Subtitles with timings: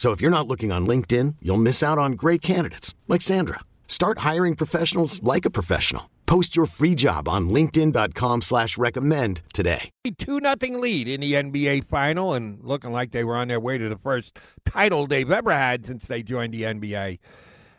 [0.00, 3.60] So if you're not looking on LinkedIn, you'll miss out on great candidates like Sandra.
[3.86, 6.08] Start hiring professionals like a professional.
[6.24, 9.90] Post your free job on LinkedIn.com slash recommend today.
[10.16, 13.76] Two nothing lead in the NBA final and looking like they were on their way
[13.76, 17.18] to the first title they've ever had since they joined the NBA.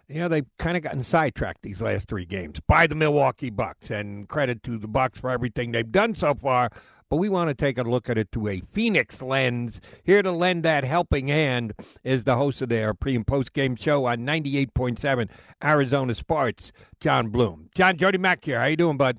[0.08, 3.89] You know, they've kind of gotten sidetracked these last three games by the Milwaukee Bucks,
[3.89, 6.69] and credit to the Bucks for everything they've done so far
[7.12, 9.81] but we want to take a look at it through a Phoenix lens.
[10.02, 11.73] Here to lend that helping hand
[12.06, 15.30] is the host of their pre and post game show on 98.7
[15.62, 17.70] Arizona Sports, Jon Bloom.
[17.76, 18.62] Jon Jody Mac here.
[18.62, 19.18] How you doing, bud?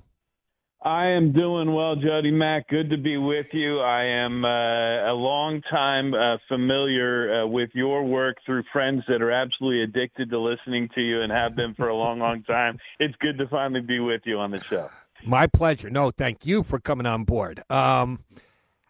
[0.83, 2.67] I am doing well, Jody Mac.
[2.69, 3.81] Good to be with you.
[3.81, 9.21] I am uh, a long time uh, familiar uh, with your work through friends that
[9.21, 12.79] are absolutely addicted to listening to you and have been for a long, long time.
[12.99, 14.89] It's good to finally be with you on the show.
[15.25, 15.91] My pleasure.
[15.91, 17.63] No, thank you for coming on board.
[17.71, 18.21] Um,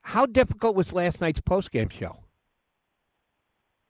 [0.02, 2.22] how difficult was last night's postgame show?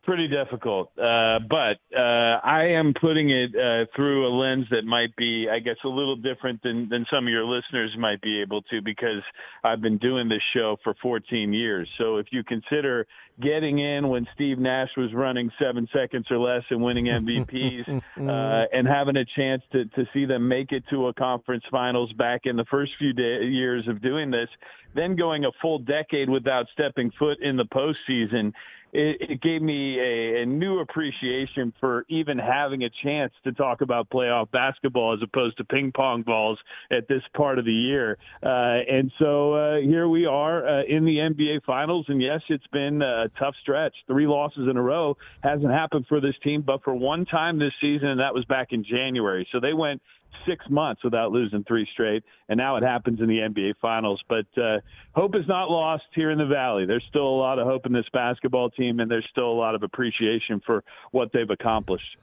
[0.05, 5.15] Pretty difficult, uh, but uh, I am putting it uh, through a lens that might
[5.15, 8.63] be, I guess, a little different than, than some of your listeners might be able
[8.63, 9.23] to because
[9.63, 11.89] I've been doing this show for 14 years.
[11.99, 13.07] So if you consider
[13.41, 18.67] getting in when Steve Nash was running seven seconds or less and winning MVPs, uh,
[18.77, 22.41] and having a chance to to see them make it to a conference finals back
[22.45, 24.49] in the first few day, years of doing this,
[24.95, 28.53] then going a full decade without stepping foot in the postseason
[28.93, 33.81] it, it gave me a, a new appreciation for even having a chance to talk
[33.81, 36.59] about playoff basketball as opposed to ping pong balls
[36.91, 38.19] at this part of the year.
[38.43, 42.67] Uh, and so uh, here we are uh, in the NBA Finals, and yes, it's
[42.73, 43.95] been a tough stretch.
[44.07, 47.73] Three losses in a row hasn't happened for this team, but for one time this
[47.81, 49.49] season, and that was back in January.
[49.53, 50.03] So they went
[50.47, 54.21] six months without losing three straight, and now it happens in the NBA Finals.
[54.29, 54.81] But uh,
[55.15, 56.87] hope is not lost here in the Valley.
[56.87, 59.75] There's still a lot of hope in this basketball team, and there's still a lot
[59.75, 62.17] of appreciation for what they've accomplished.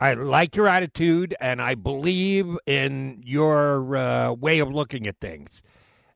[0.00, 5.62] I like your attitude, and I believe in your uh, way of looking at things.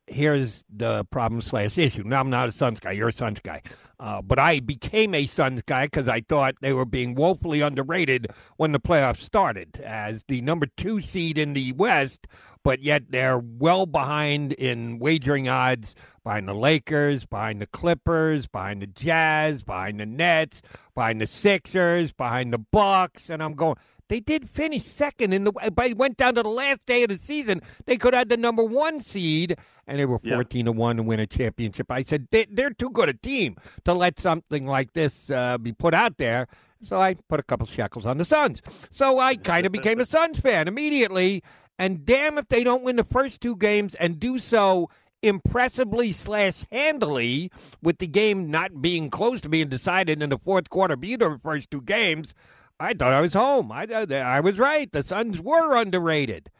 [0.09, 2.03] Here's the problem slash issue.
[2.05, 2.93] Now I'm not a Suns guy.
[2.93, 3.63] You're a Suns guy.
[4.01, 8.29] Uh, but I became a Suns guy because I thought they were being woefully underrated
[8.57, 12.29] when the playoffs started as the number two seed in the West,
[12.63, 18.83] but yet they're well behind in wagering odds behind the Lakers, behind the Clippers, behind
[18.83, 20.63] the Jazz, behind the Nets,
[20.95, 23.77] behind the Sixers, behind the Bucks, and I'm going.
[24.09, 25.53] They did finish second in the.
[25.53, 27.61] But went down to the last day of the season.
[27.87, 31.03] They could have had the number one seed, and they were fourteen to one to
[31.03, 31.91] win a championship.
[31.91, 35.73] I said they, are too good a team to let something like this uh, be
[35.73, 36.49] put out there.
[36.83, 38.63] So I put a couple shekels on the Suns.
[38.91, 41.43] So I kind of became a Suns fan immediately.
[41.79, 44.89] And damn if they don't win the first two games and do so
[45.23, 47.51] impressively slash handily
[47.83, 51.41] with the game not being close to being decided in the fourth quarter of the
[51.43, 52.35] first two games
[52.81, 53.73] I thought I was home.
[53.73, 54.91] I I was right.
[54.91, 56.51] The Suns were underrated,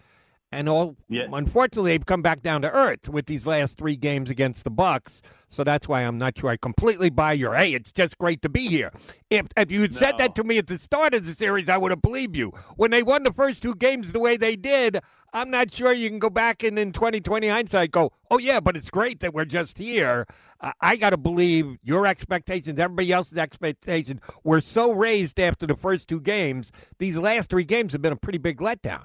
[0.51, 0.97] and all.
[1.09, 1.27] Yeah.
[1.33, 5.23] Unfortunately, they've come back down to earth with these last three games against the Bucks.
[5.49, 7.55] So that's why I'm not sure I completely buy your.
[7.55, 8.91] Hey, it's just great to be here.
[9.31, 9.99] If if you had no.
[9.99, 12.51] said that to me at the start of the series, I would have believed you.
[12.77, 15.01] When they won the first two games the way they did,
[15.33, 18.77] I'm not sure you can go back and in 2020 hindsight go, oh, yeah, but
[18.77, 20.27] it's great that we're just here.
[20.61, 25.77] Uh, I got to believe your expectations, everybody else's expectations were so raised after the
[25.77, 26.73] first two games.
[26.99, 29.05] These last three games have been a pretty big letdown.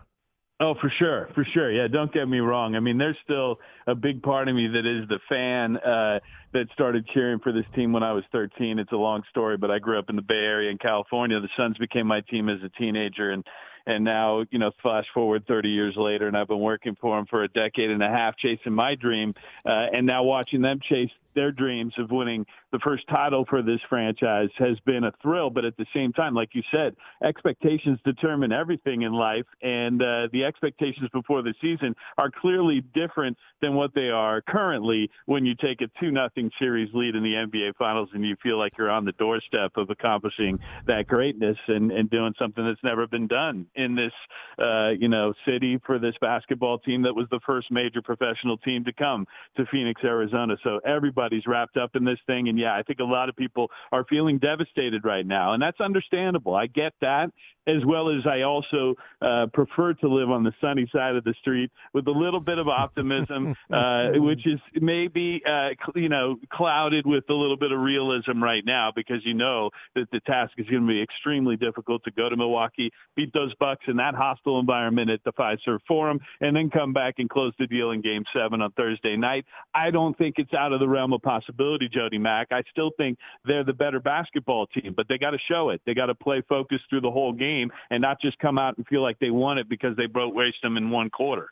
[0.59, 1.71] Oh, for sure, for sure.
[1.71, 2.75] Yeah, don't get me wrong.
[2.75, 6.19] I mean, there's still a big part of me that is the fan uh,
[6.53, 8.79] that started cheering for this team when I was 13.
[8.79, 11.39] It's a long story, but I grew up in the Bay Area in California.
[11.41, 13.43] The Suns became my team as a teenager, and
[13.85, 17.25] and now you know flash forward 30 years later and i've been working for them
[17.29, 19.33] for a decade and a half chasing my dream
[19.65, 23.79] uh, and now watching them chase their dreams of winning the first title for this
[23.89, 25.49] franchise has been a thrill.
[25.49, 30.27] But at the same time, like you said, expectations determine everything in life, and uh,
[30.31, 35.55] the expectations before the season are clearly different than what they are currently when you
[35.55, 38.89] take a two nothing series lead in the NBA Finals and you feel like you're
[38.89, 43.65] on the doorstep of accomplishing that greatness and, and doing something that's never been done
[43.75, 44.11] in this,
[44.59, 48.83] uh, you know, city for this basketball team that was the first major professional team
[48.83, 49.25] to come
[49.55, 50.55] to Phoenix, Arizona.
[50.63, 50.79] So
[51.23, 52.49] everybody's wrapped up in this thing.
[52.49, 55.53] And yeah, I think a lot of people are feeling devastated right now.
[55.53, 56.55] And that's understandable.
[56.55, 57.31] I get that
[57.67, 61.33] as well as I also uh, prefer to live on the sunny side of the
[61.39, 67.05] street with a little bit of optimism, uh, which is maybe uh, you know clouded
[67.05, 70.67] with a little bit of realism right now because you know that the task is
[70.67, 74.59] going to be extremely difficult to go to Milwaukee, beat those Bucks in that hostile
[74.59, 78.23] environment at the Fiserv Forum, and then come back and close the deal in Game
[78.35, 79.45] Seven on Thursday night.
[79.73, 82.47] I don't think it's out of the realm of possibility, Jody Mac.
[82.51, 85.81] I still think they're the better basketball team, but they got to show it.
[85.85, 88.87] They got to play focused through the whole game and not just come out and
[88.87, 91.49] feel like they won it because they broke waste them in one quarter.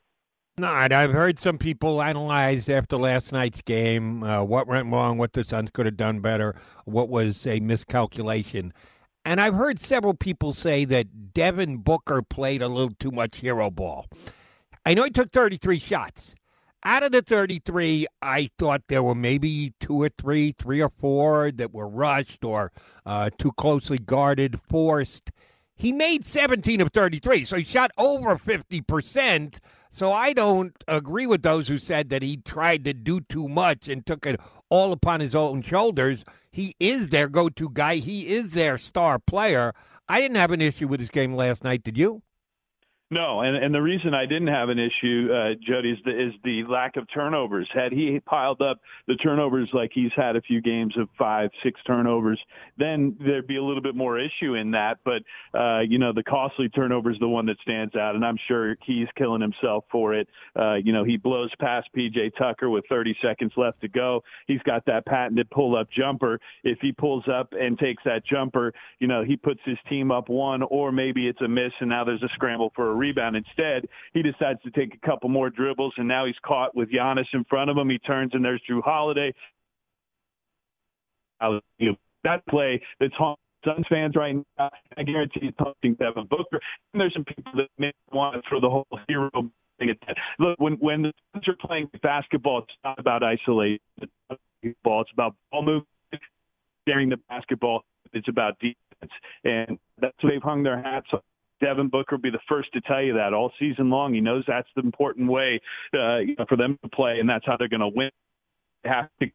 [0.58, 5.34] No, I've heard some people analyze after last night's game uh, what went wrong, what
[5.34, 6.56] the Suns could have done better,
[6.86, 8.74] what was a miscalculation.
[9.24, 13.72] And I've heard several people say that Devin Booker played a little too much hero
[13.72, 14.08] ball.
[14.86, 16.36] I know he took 33 shots.
[16.84, 21.52] Out of the 33, I thought there were maybe two or three, three or four
[21.52, 22.72] that were rushed or
[23.06, 25.32] uh, too closely guarded, forced.
[25.76, 29.60] He made 17 of 33, so he shot over 50%.
[29.92, 33.88] So I don't agree with those who said that he tried to do too much
[33.88, 34.40] and took it
[34.70, 36.24] all upon his own shoulders.
[36.50, 39.74] He is their go to guy, he is their star player.
[40.10, 42.24] I didn't have an issue with his game last night, did you?
[43.14, 46.34] No, and and the reason I didn't have an issue, uh, Jody, is the, is
[46.46, 47.70] the lack of turnovers.
[47.74, 51.78] Had he piled up the turnovers like he's had a few games of five, six
[51.86, 52.40] turnovers,
[52.78, 55.00] then there'd be a little bit more issue in that.
[55.04, 55.24] But
[55.54, 58.78] uh, you know, the costly turnover is the one that stands out, and I'm sure
[58.86, 60.30] he's killing himself for it.
[60.58, 64.24] Uh, you know, he blows past PJ Tucker with 30 seconds left to go.
[64.48, 66.40] He's got that patented pull-up jumper.
[66.64, 70.30] If he pulls up and takes that jumper, you know, he puts his team up
[70.30, 73.36] one, or maybe it's a miss, and now there's a scramble for a rebound.
[73.36, 77.26] Instead, he decides to take a couple more dribbles, and now he's caught with Giannis
[77.34, 77.90] in front of him.
[77.90, 79.34] He turns, and there's Jrue Holiday.
[82.24, 84.70] That play that's haunting Suns fans right now.
[84.98, 86.60] I guarantee he's punching Devin Booker.
[86.94, 89.30] And there's some people that may want to throw the whole hero
[89.80, 90.18] thing at that.
[90.40, 93.80] Look, when when the Suns are playing basketball, it's not about isolation.
[94.02, 94.12] It's
[94.84, 95.88] about, it's about ball movement,
[96.88, 97.84] sharing the basketball.
[98.14, 99.12] It's about defense,
[99.44, 101.22] and that's what they've hung their hats on.
[101.62, 104.14] Devin Booker will be the first to tell you that all season long.
[104.14, 105.62] He knows that's the important way
[105.94, 106.20] uh,
[106.50, 108.10] for them to play, and that's how they're going to win.
[108.84, 109.28] They have to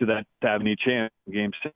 [0.00, 1.74] to that to have any chance in Game Six.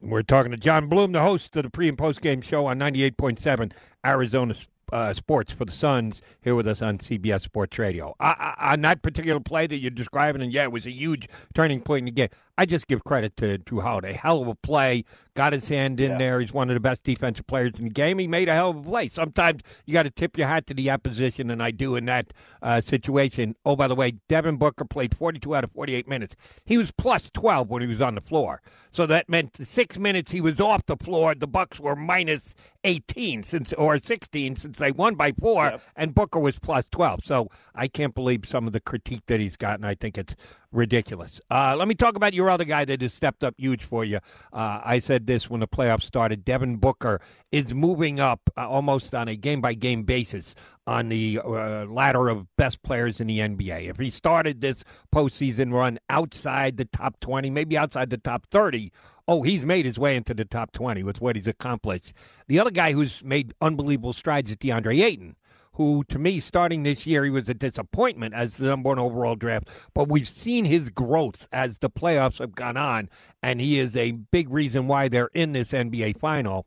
[0.00, 2.78] We're talking to Jon Bloom, the host of the pre and post game show on
[2.78, 3.72] 98.7
[4.04, 4.54] Arizona
[4.92, 8.14] uh, Sports for the Suns, here with us on CBS Sports Radio.
[8.20, 11.28] I, I, on that particular play that you're describing, and yeah, it was a huge
[11.54, 12.28] turning point in the game.
[12.58, 14.12] I just give credit to Jrue Holiday.
[14.12, 15.04] Hell of a play.
[15.36, 16.18] Got his hand in yeah.
[16.18, 16.40] there.
[16.40, 18.18] He's one of the best defensive players in the game.
[18.18, 19.08] He made a hell of a play.
[19.08, 22.32] Sometimes you got to tip your hat to the opposition, and I do in that
[22.62, 23.54] uh, situation.
[23.66, 26.36] Oh, by the way, Devin Booker played 42 out of 48 minutes.
[26.64, 28.62] He was plus 12 when he was on the floor.
[28.90, 32.54] So that meant the six minutes he was off the floor, the Bucks were minus
[32.84, 35.82] 18 since or 16 since they won by four, yep.
[35.96, 37.26] and Booker was plus 12.
[37.26, 39.84] So I can't believe some of the critique that he's gotten.
[39.84, 40.34] I think it's
[40.76, 41.40] ridiculous.
[41.50, 44.18] Uh, let me talk about your other guy that has stepped up huge for you.
[44.52, 46.44] Uh, I said this when the playoffs started.
[46.44, 50.54] Devin Booker is moving up uh, almost on a game by game basis
[50.86, 53.88] on the uh, ladder of best players in the NBA.
[53.88, 58.92] If he started this postseason run outside the top 20, maybe outside the top 30,
[59.26, 62.12] oh, he's made his way into the top 20 with what he's accomplished.
[62.46, 65.36] The other guy who's made unbelievable strides is DeAndre Ayton
[65.76, 69.36] who to me starting this year he was a disappointment as the number one overall
[69.36, 73.08] draft but we've seen his growth as the playoffs have gone on
[73.42, 76.66] and he is a big reason why they're in this nba final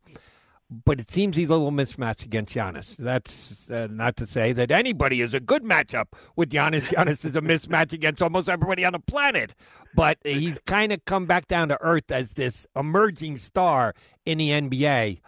[0.70, 2.98] but it seems he's a little mismatched against Giannis.
[2.98, 6.82] That's uh, not to say that anybody is a good matchup with Giannis.
[6.94, 9.56] Giannis is a mismatch against almost everybody on the planet,
[9.96, 14.50] but he's kind of come back down to earth as this emerging star in the
[14.50, 15.22] NBA.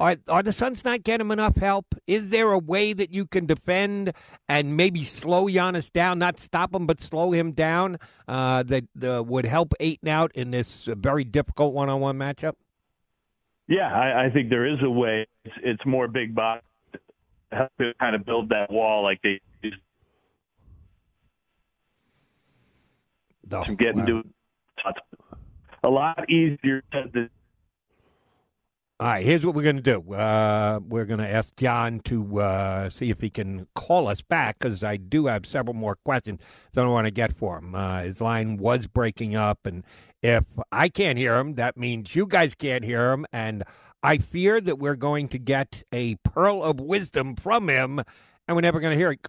[0.00, 1.86] Are, are the Suns not getting enough help?
[2.06, 4.12] Is there a way that you can defend
[4.48, 9.24] and maybe slow Giannis down, not stop him, but slow him down uh, that uh,
[9.24, 12.54] would help Ayton out in this very difficult one on one matchup?
[13.66, 15.26] Yeah, I, I think there is a way.
[15.44, 16.62] It's, it's more big box
[17.52, 19.76] to kind of build that wall like they used
[23.52, 24.06] oh, to getting wow.
[24.06, 24.22] to
[25.84, 27.30] a lot easier said than
[29.00, 30.12] all right, here's what we're going to do.
[30.12, 34.58] Uh, we're going to ask Jon to uh, see if he can call us back
[34.58, 36.40] because I do have several more questions
[36.72, 37.76] that I want to get for him.
[37.76, 39.84] Uh, his line was breaking up, and
[40.20, 43.24] if I can't hear him, that means you guys can't hear him.
[43.32, 43.62] And
[44.02, 48.00] I fear that we're going to get a pearl of wisdom from him,
[48.48, 49.24] and we're never going to hear it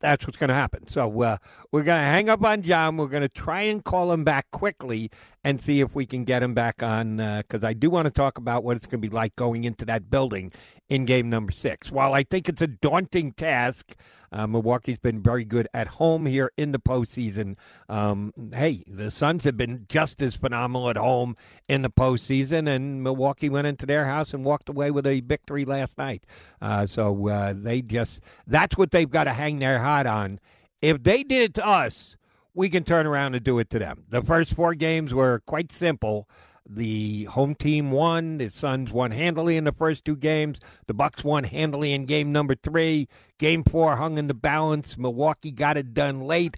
[0.00, 0.86] that's what's going to happen.
[0.86, 1.36] So uh,
[1.72, 2.96] we're going to hang up on Jon.
[2.96, 5.10] We're going to try and call him back quickly
[5.44, 8.10] and see if we can get him back on because uh, I do want to
[8.10, 10.52] talk about what it's going to be like going into that building
[10.88, 11.90] in game number six.
[11.90, 13.94] While I think it's a daunting task,
[14.32, 17.56] uh, Milwaukee's been very good at home here in the postseason.
[17.88, 21.36] Um, hey, the Suns have been just as phenomenal at home
[21.68, 25.64] in the postseason, and Milwaukee went into their house and walked away with a victory
[25.64, 26.24] last night.
[26.60, 30.40] Uh, so uh, they just, that's what they've got to hang their hat on.
[30.82, 32.16] If they did it to us,
[32.54, 34.04] we can turn around and do it to them.
[34.08, 36.28] The first four games were quite simple.
[36.68, 38.38] The home team won.
[38.38, 40.58] The Suns won handily in the first two games.
[40.86, 43.08] The Bucks won handily in game number three.
[43.38, 44.98] Game four hung in the balance.
[44.98, 46.56] Milwaukee got it done late,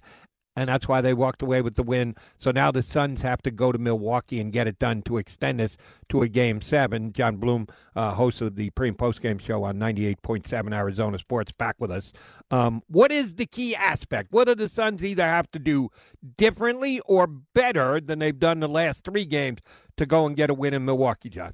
[0.55, 2.15] and that's why they walked away with the win.
[2.37, 5.59] So now the Suns have to go to Milwaukee and get it done to extend
[5.59, 5.77] this
[6.09, 7.13] to a game seven.
[7.13, 11.51] Jon Bloom, uh, host of the pre and post game show on 98.7 Arizona Sports,
[11.53, 12.11] back with us.
[12.51, 14.31] Um, what is the key aspect?
[14.31, 15.89] What do the Suns either have to do
[16.37, 19.59] differently or better than they've done the last three games
[19.97, 21.53] to go and get a win in Milwaukee, Jon?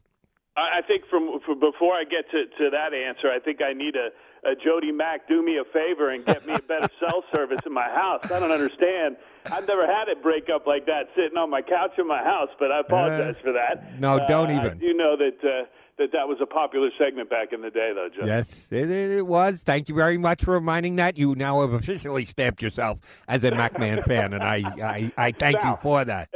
[0.58, 3.96] I think from, from before I get to, to that answer, I think I need
[3.98, 4.10] a
[4.46, 7.74] uh, Jody Mac do me a favor and get me a better cell service in
[7.74, 8.30] my house.
[8.32, 9.18] I don't understand.
[9.46, 12.50] I've never had it break up like that sitting on my couch in my house,
[12.60, 14.00] but I apologize uh, for that.
[14.00, 14.72] No, don't uh, even.
[14.72, 15.44] I do know that.
[15.44, 15.66] Uh,
[15.98, 18.26] that that was a popular segment back in the day, though, Joe.
[18.26, 19.64] Yes, it, it, was.
[19.64, 21.18] Thank you very much for reminding that.
[21.18, 23.00] You now have officially stamped yourself
[23.30, 26.30] as a MacMan fan, and I, I, I thank now, you for that.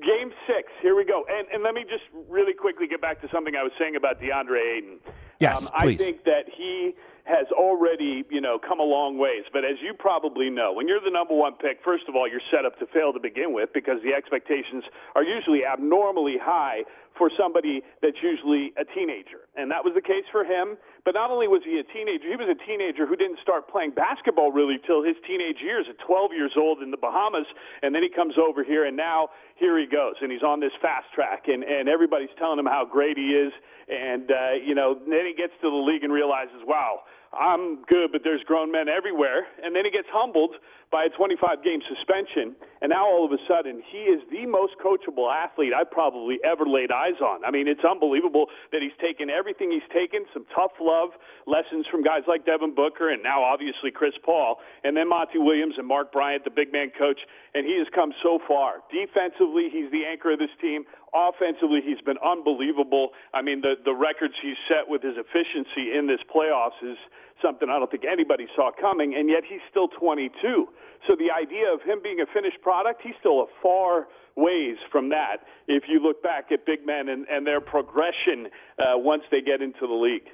[0.00, 1.26] Game six, here we go.
[1.28, 4.18] And, and let me just really quickly get back to something I was saying about
[4.18, 4.98] DeAndre Ayton.
[5.40, 6.00] Yes, um, please.
[6.00, 6.94] I think that he
[7.26, 9.42] has already, you know, come a long ways.
[9.52, 12.44] But as you probably know, when you're the number one pick, first of all, you're
[12.50, 16.84] set up to fail to begin with because the expectations are usually abnormally high
[17.16, 19.48] for somebody that's usually a teenager.
[19.56, 20.76] And that was the case for him.
[21.04, 23.92] But not only was he a teenager, he was a teenager who didn't start playing
[23.92, 27.46] basketball really till his teenage years at 12 years old in the Bahamas.
[27.82, 30.14] And then he comes over here, and now here he goes.
[30.20, 33.52] And he's on this fast track, and, and everybody's telling him how great he is.
[33.88, 38.12] And, uh, you know, then he gets to the league and realizes, wow, I'm good,
[38.12, 39.46] but there's grown men everywhere.
[39.62, 40.56] And then he gets humbled
[40.90, 42.54] by a 25 game suspension.
[42.80, 46.66] And now all of a sudden, he is the most coachable athlete I've probably ever
[46.66, 47.44] laid eyes on.
[47.44, 51.10] I mean, it's unbelievable that he's taken everything he's taken, some tough love,
[51.46, 55.74] lessons from guys like Devin Booker, and now obviously Chris Paul, and then Monty Williams
[55.78, 57.18] and Mark Bryant, the big man coach.
[57.54, 58.84] And he has come so far.
[58.92, 60.84] Defensively, he's the anchor of this team.
[61.14, 63.10] Offensively, he's been unbelievable.
[63.32, 66.98] I mean, the, the records he's set with his efficiency in this playoffs is
[67.42, 70.68] something I don't think anybody saw coming, and yet he's still 22.
[71.06, 75.08] So the idea of him being a finished product, he's still a far ways from
[75.10, 79.40] that if you look back at big men and, and their progression uh, once they
[79.40, 80.28] get into the league.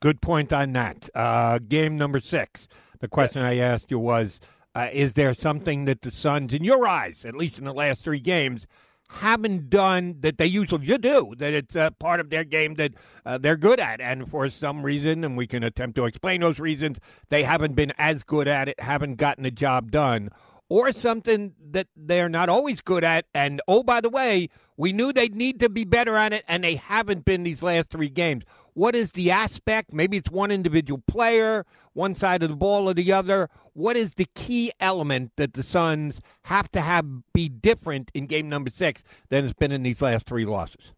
[0.00, 1.08] Good point on that.
[1.14, 2.68] Uh, game number six.
[3.00, 4.40] The question I asked you was
[4.74, 8.02] uh, Is there something that the Suns, in your eyes, at least in the last
[8.02, 8.66] three games,
[9.08, 12.92] haven't done that they usually do, that it's a part of their game that
[13.24, 14.00] uh, they're good at.
[14.00, 17.92] And for some reason, and we can attempt to explain those reasons, they haven't been
[17.98, 20.30] as good at it, haven't gotten the job done.
[20.68, 23.26] Or something that they're not always good at.
[23.34, 26.64] And oh, by the way, we knew they'd need to be better on it, and
[26.64, 28.44] they haven't been these last three games.
[28.72, 29.92] What is the aspect?
[29.92, 33.50] Maybe it's one individual player, one side of the ball or the other.
[33.74, 38.48] What is the key element that the Suns have to have be different in game
[38.48, 40.93] number six than it's been in these last three losses?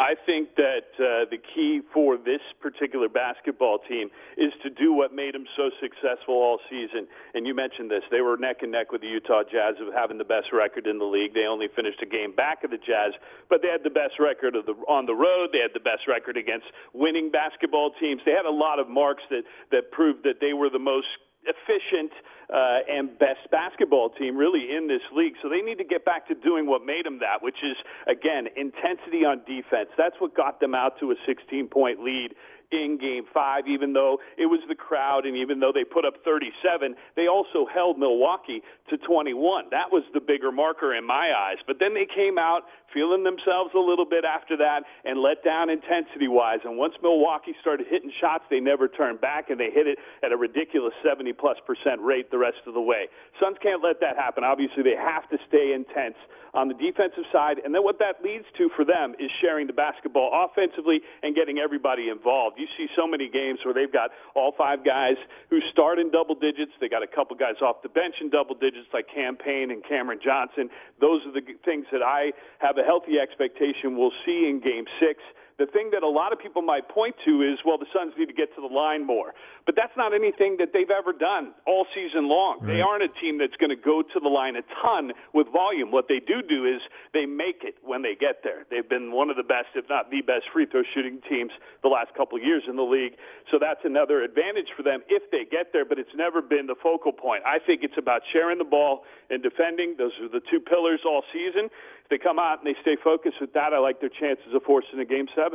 [0.00, 5.12] I think that uh, the key for this particular basketball team is to do what
[5.12, 7.06] made them so successful all season.
[7.34, 8.00] And you mentioned this.
[8.10, 10.98] They were neck and neck with the Utah Jazz of having the best record in
[10.98, 11.34] the league.
[11.34, 13.12] They only finished a game back of the Jazz,
[13.50, 15.50] but they had the best record the, on the road.
[15.52, 18.22] They had the best record against winning basketball teams.
[18.24, 21.12] They had a lot of marks that, that proved that they were the most
[21.44, 22.12] efficient
[22.52, 25.34] uh, and best basketball team really in this league.
[25.42, 27.76] So they need to get back to doing what made them that, which is
[28.08, 29.88] again intensity on defense.
[29.96, 32.34] That's what got them out to a 16 point lead
[32.72, 36.14] in game five, even though it was the crowd and even though they put up
[36.24, 39.66] 37, they also held Milwaukee to 21.
[39.70, 41.58] That was the bigger marker in my eyes.
[41.66, 42.62] But then they came out
[42.94, 46.58] feeling themselves a little bit after that and let down intensity wise.
[46.64, 50.32] And once Milwaukee started hitting shots, they never turned back and they hit it at
[50.32, 53.06] a ridiculous 70 plus percent rate the rest of the way.
[53.38, 54.44] Suns can't let that happen.
[54.44, 56.18] Obviously, they have to stay intense
[56.54, 57.58] on the defensive side.
[57.64, 61.58] And then what that leads to for them is sharing the basketball offensively and getting
[61.58, 62.58] everybody involved.
[62.60, 65.16] You see so many games where they've got all five guys
[65.48, 66.72] who start in double digits.
[66.80, 69.82] They got a couple guys off the bench in double digits like Cam Payne and
[69.82, 70.68] Cameron Johnson.
[71.00, 75.24] Those are the things that I have a healthy expectation we'll see in game six.
[75.60, 78.32] The thing that a lot of people might point to is, well, the Suns need
[78.32, 79.36] to get to the line more.
[79.68, 82.64] But that's not anything that they've ever done all season long.
[82.64, 82.72] Right.
[82.72, 85.92] They aren't a team that's going to go to the line a ton with volume.
[85.92, 86.80] What they do do is
[87.12, 88.64] they make it when they get there.
[88.72, 91.52] They've been one of the best, if not the best, free throw shooting teams
[91.84, 93.20] the last couple of years in the league.
[93.52, 96.78] So that's another advantage for them if they get there, but it's never been the
[96.80, 97.44] focal point.
[97.44, 99.96] I think it's about sharing the ball and defending.
[99.98, 103.44] Those are the two pillars all season If they come out and they stay focused
[103.44, 105.49] with that, I like their chances of forcing a game seven.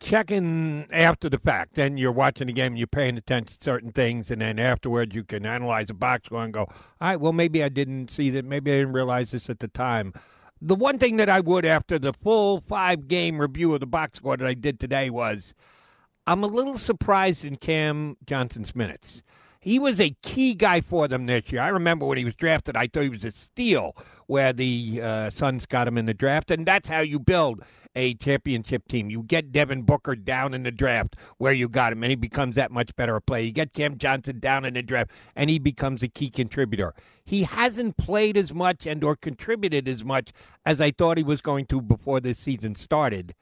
[0.00, 3.92] Checking after the fact, then you're watching the game and you're paying attention to certain
[3.92, 6.68] things, and then afterwards you can analyze a box score and go, all
[7.00, 8.44] right, well, maybe I didn't see that.
[8.44, 10.12] Maybe I didn't realize this at the time.
[10.60, 14.18] The one thing that I would, after the full five game review of the box
[14.18, 15.54] score that I did today, was
[16.26, 19.22] I'm a little surprised in Cam Johnson's minutes.
[19.60, 21.62] He was a key guy for them this year.
[21.62, 25.30] I remember when he was drafted, I thought he was a steal where the uh,
[25.30, 27.62] Suns got him in the draft, and that's how you build
[27.94, 29.10] a championship team.
[29.10, 32.56] You get Devin Booker down in the draft where you got him, and he becomes
[32.56, 33.44] that much better a player.
[33.44, 36.94] You get Cam Johnson down in the draft, and he becomes a key contributor.
[37.24, 40.32] He hasn't played as much and or contributed as much
[40.66, 43.34] as I thought he was going to before this season started.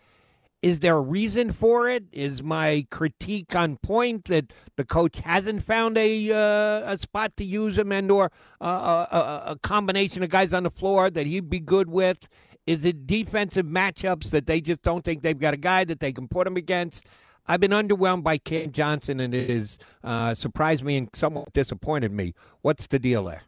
[0.63, 2.05] Is there a reason for it?
[2.13, 7.45] Is my critique on point that the coach hasn't found a uh, a spot to
[7.45, 8.31] use him and or
[8.61, 12.29] uh, a, a, combination of guys on the floor that he'd be good with?
[12.67, 16.13] Is it defensive matchups that they just don't think they've got a guy that they
[16.13, 17.07] can put him against?
[17.47, 22.13] I've been underwhelmed by Cam Johnson, and it has uh, surprised me and somewhat disappointed
[22.13, 22.35] me.
[22.61, 23.43] What's the deal there?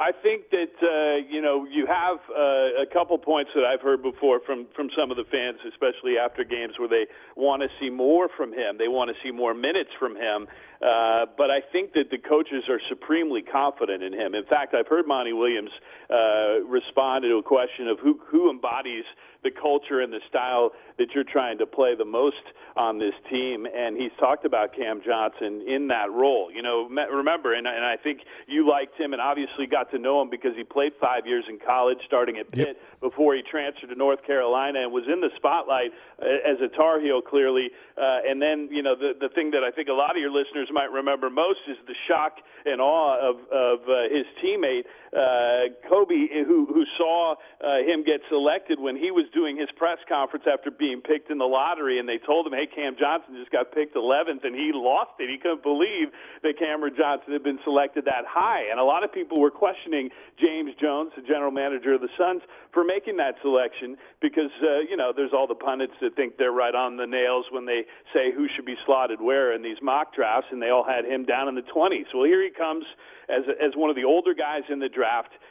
[0.00, 4.02] I think that uh, you know you have uh, a couple points that I've heard
[4.02, 7.90] before from from some of the fans, especially after games where they want to see
[7.90, 8.76] more from him.
[8.76, 10.48] They want to see more minutes from him.
[10.82, 14.34] Uh, but I think that the coaches are supremely confident in him.
[14.34, 15.70] In fact, I've heard Monty Williams
[16.10, 19.04] uh, respond to a question of who who embodies
[19.44, 22.42] the culture and the style that you're trying to play the most
[22.76, 23.66] on this team.
[23.66, 26.50] And he's talked about Cam Johnson in that role.
[26.50, 30.20] You know, remember, and, and I think you liked him and obviously got to know
[30.22, 33.00] him because he played five years in college, starting at Pitt yep.
[33.00, 37.00] before he transferred to North Carolina and was in the spotlight uh, as a Tar
[37.00, 37.70] Heel, clearly.
[37.96, 40.30] Uh, and then, you know, the the thing that I think a lot of your
[40.30, 45.70] listeners might remember most is the shock and awe of of uh, his teammate uh,
[45.86, 50.44] Coby, who who saw uh, him get selected when he was doing his press conference
[50.50, 53.70] after being picked in the lottery, and they told him, "Hey, Cam Johnson just got
[53.70, 55.30] picked 11th," and he lost it.
[55.30, 56.10] He couldn't believe
[56.42, 60.10] that Cameron Johnson had been selected that high, and a lot of people were questioning
[60.40, 64.96] James Jones, the general manager of the Suns, for making that selection because uh, you
[64.96, 68.34] know there's all the pundits that think they're right on the nails when they say
[68.34, 71.46] who should be slotted where in these mock drafts, and they all had him down
[71.46, 72.10] in the 20s.
[72.12, 72.84] Well, here he comes
[73.28, 75.03] as as one of the older guys in the draft.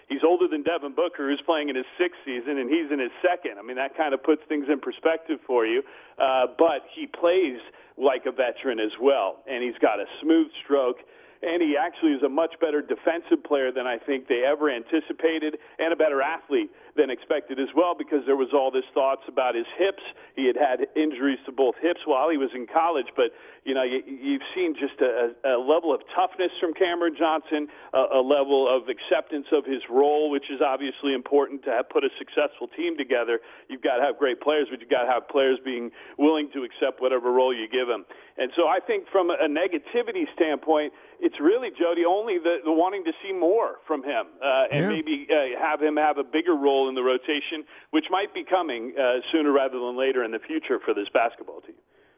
[0.10, 3.12] He's older than Devin Booker, who's playing in his sixth season, and he's in his
[3.22, 3.58] second.
[3.58, 5.82] I mean, that kind of puts things in perspective for you.
[6.18, 7.60] Uh, but he plays
[7.98, 10.98] like a veteran as well, and he's got a smooth stroke
[11.44, 15.60] and he actually is a much better defensive player than I think they ever anticipated,
[15.78, 19.56] and a better athlete than expected as well because there was all this thoughts about
[19.56, 20.04] his hips.
[20.36, 23.34] He had had injuries to both hips while he was in college, but
[23.66, 28.20] you know you, you've seen just a, a level of toughness from Cameron Johnson, a,
[28.20, 32.10] a level of acceptance of his role, which is obviously important to have put a
[32.18, 33.40] successful team together.
[33.70, 36.64] You've got to have great players, but you've got to have players being willing to
[36.64, 38.06] accept whatever role you give them.
[38.38, 43.04] And so I think from a negativity standpoint, it's really Jody only the, the wanting
[43.06, 44.90] to see more from him uh, and yeah.
[44.90, 48.94] maybe uh, have him have a bigger role in the rotation, which might be coming
[49.00, 51.76] uh, sooner rather than later in the future for this basketball team.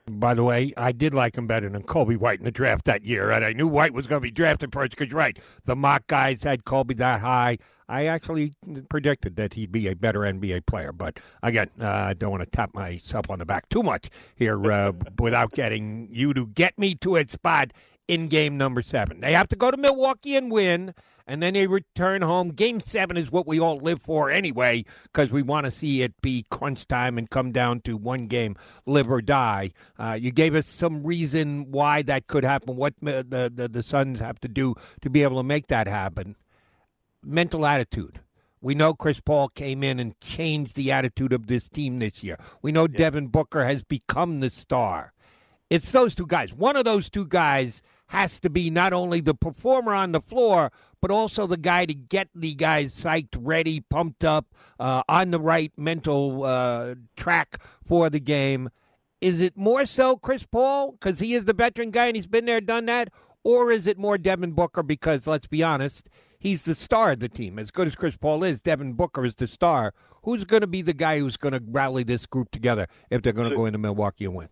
[0.07, 3.03] By the way, I did like him better than Coby White in the draft that
[3.03, 6.05] year, and I knew White was going to be drafted first because, right, the mock
[6.05, 7.57] guys had Coby that high.
[7.89, 8.53] I actually
[8.89, 12.49] predicted that he'd be a better NBA player, but again, uh, I don't want to
[12.49, 16.93] tap myself on the back too much here uh, without getting you to get me
[16.95, 17.71] to a spot
[18.07, 19.21] in game number seven.
[19.21, 20.93] They have to go to Milwaukee and win,
[21.27, 22.49] and then they return home.
[22.49, 26.19] Game seven is what we all live for anyway, because we want to see it
[26.21, 29.71] be crunch time and come down to one game, live or die.
[29.97, 34.19] Uh, you gave us some reason why that could happen, what the, the, the Suns
[34.19, 36.35] have to do to be able to make that happen.
[37.23, 38.19] Mental attitude.
[38.61, 42.39] We know Chris Paul came in and changed the attitude of this team this year.
[42.61, 42.97] We know yeah.
[42.97, 45.13] Devin Booker has become the star.
[45.69, 46.53] It's those two guys.
[46.53, 50.71] One of those two guys has to be not only the performer on the floor,
[51.01, 55.39] but also the guy to get the guys psyched, ready, pumped up, uh, on the
[55.39, 58.69] right mental uh, track for the game.
[59.21, 62.45] Is it more so Chris Paul because he is the veteran guy and he's been
[62.45, 63.09] there, done that?
[63.43, 67.29] Or is it more Devin Booker because, let's be honest, he's the star of the
[67.29, 67.57] team.
[67.59, 69.93] As good as Chris Paul is, Devin Booker is the star.
[70.23, 73.33] Who's going to be the guy who's going to rally this group together if they're
[73.33, 74.49] going to go into Milwaukee and win?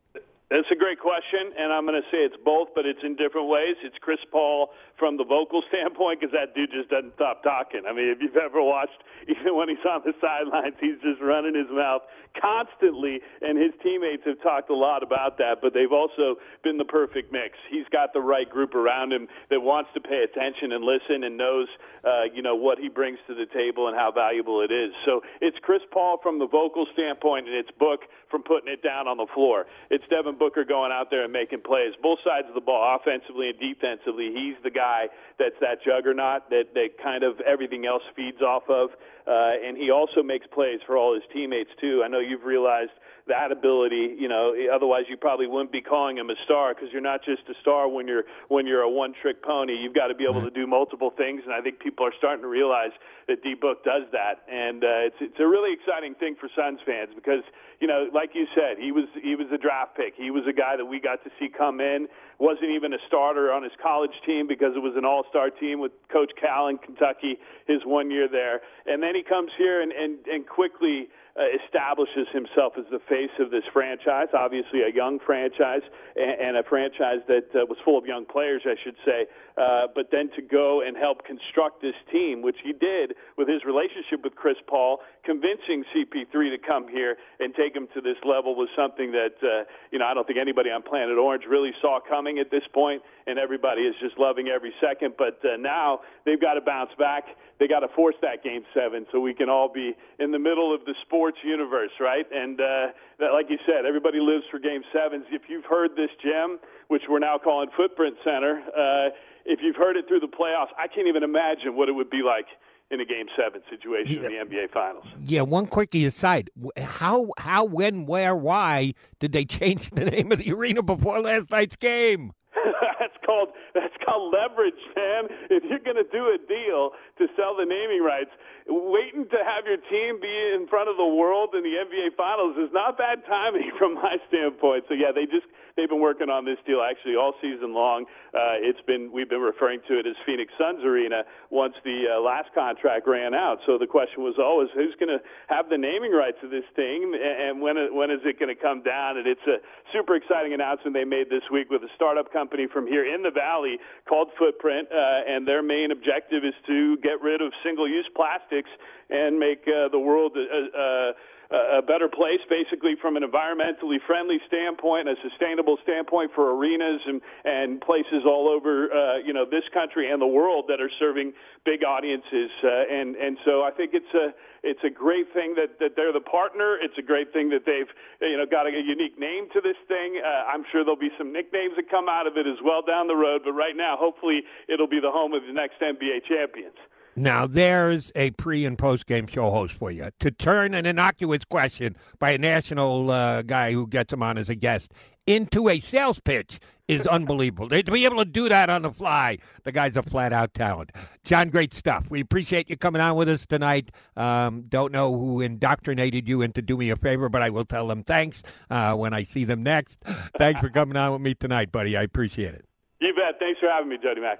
[1.04, 3.76] Question, and I'm going to say it's both, but it's in different ways.
[3.84, 7.84] It's Chris Paul from the vocal standpoint because that dude just doesn't stop talking.
[7.84, 11.60] I mean, if you've ever watched, even when he's on the sidelines, he's just running
[11.60, 12.08] his mouth
[12.40, 16.88] constantly, and his teammates have talked a lot about that, but they've also been the
[16.88, 17.60] perfect mix.
[17.68, 21.36] He's got the right group around him that wants to pay attention and listen and
[21.36, 21.68] knows,
[22.08, 24.96] uh, you know, what he brings to the table and how valuable it is.
[25.04, 29.06] So it's Chris Paul from the vocal standpoint, and it's Book from putting it down
[29.06, 29.70] on the floor.
[29.94, 33.54] It's Devin Booker going out there and making plays, both sides of the ball, offensively
[33.54, 34.34] and defensively.
[34.34, 35.06] He's the guy
[35.38, 38.90] that's that juggernaut that that kind of everything else feeds off of,
[39.30, 42.02] uh, and he also makes plays for all his teammates too.
[42.04, 44.16] I know you've realized that ability.
[44.20, 47.44] You know, otherwise you probably wouldn't be calling him a star because you're not just
[47.50, 49.74] a star when you're when you're a one-trick pony.
[49.74, 52.42] You've got to be able to do multiple things, and I think people are starting
[52.44, 52.92] to realize
[53.28, 56.80] that D Book does that, and uh, it's it's a really exciting thing for Suns
[56.86, 57.44] fans because
[57.80, 60.14] you know, like you said, he was he was a draft pick.
[60.16, 62.08] He was a guy that we got to see come in.
[62.40, 65.92] wasn't even a starter on his college team because it was an all-star team with
[66.12, 70.20] Coach Cal in Kentucky his one year there, and then he comes here and and,
[70.28, 74.28] and quickly uh, establishes himself as the face of this franchise.
[74.34, 75.82] Obviously, a young franchise
[76.16, 79.26] and, and a franchise that uh, was full of young players, I should say.
[79.58, 83.66] Uh, but then to go and help construct this team, which he did with his
[83.66, 88.56] relationship with Chris Paul, convincing CP3 to come here and take him to this level
[88.56, 92.00] was something that uh, you know I don't think anybody on Planet Orange really saw
[92.00, 95.16] coming at this point, and everybody is just loving every second.
[95.18, 97.24] But uh, now they've got to bounce back.
[97.60, 100.74] They got to force that game seven so we can all be in the middle
[100.74, 102.26] of the sports universe, right?
[102.32, 102.88] And uh,
[103.20, 105.26] that, like you said, everybody lives for game sevens.
[105.32, 108.62] If you've heard this gem, which we're now calling Footprint Center.
[108.70, 109.10] Uh,
[109.46, 112.22] if you've heard it through the playoffs, I can't even imagine what it would be
[112.24, 112.46] like
[112.94, 114.42] in a game seven situation yeah.
[114.42, 115.06] in the NBA Finals.
[115.26, 116.52] Yeah, one quickie aside.
[116.78, 121.50] How, how, when, where, why did they change the name of the arena before last
[121.52, 122.34] night's game?
[123.00, 125.26] that's called that's called leverage, man.
[125.50, 128.30] If you're going to do a deal to sell the naming rights,
[128.70, 132.56] waiting to have your team be in front of the world in the NBA Finals
[132.62, 134.86] is not bad timing from my standpoint.
[134.88, 138.06] So yeah, they just they've been working on this deal actually all season long.
[138.34, 142.22] Uh, it's been we've been referring to it as Phoenix Suns Arena once the uh,
[142.22, 143.60] last contract ran out.
[143.66, 147.14] So the question was always who's going to have the naming rights of this thing
[147.14, 149.18] and when when is it going to come down?
[149.18, 149.58] And it's a
[149.92, 153.32] super exciting announcement they made this week with a startup company from here in the
[153.32, 158.70] Valley called Footprint, uh, and their main objective is to get rid of single-use plastics
[159.10, 161.14] and make uh, the world a, a,
[161.54, 167.22] a better place, basically from an environmentally friendly standpoint, a sustainable standpoint for arenas and,
[167.46, 171.32] and places all over, uh, you know, this country and the world that are serving
[171.64, 172.50] big audiences.
[172.64, 176.14] Uh, and and so I think it's a it's a great thing that, that they're
[176.14, 176.78] the partner.
[176.82, 179.78] It's a great thing that they've you know got a, a unique name to this
[179.88, 180.18] thing.
[180.26, 183.06] Uh, I'm sure there'll be some nicknames that come out of it as well down
[183.06, 183.42] the road.
[183.46, 186.78] But right now, hopefully, it'll be the home of the next NBA champions.
[187.16, 190.10] Now, there's a pre and post game show host for you.
[190.20, 194.50] To turn an innocuous question by a national uh, guy who gets him on as
[194.50, 194.92] a guest
[195.26, 197.70] into a sales pitch is unbelievable.
[197.70, 200.92] to be able to do that on the fly, the guy's a flat out talent.
[201.24, 202.10] Jon, great stuff.
[202.10, 203.92] We appreciate you coming on with us tonight.
[204.18, 207.88] Um, don't know who indoctrinated you into do me a favor, but I will tell
[207.88, 210.02] them thanks uh, when I see them next.
[210.38, 211.96] Thanks for coming on with me tonight, buddy.
[211.96, 212.66] I appreciate it.
[213.00, 213.40] You bet.
[213.40, 214.40] Thanks for having me, Jody Mac.